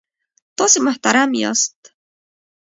[0.57, 1.79] تاسې محترم یاست.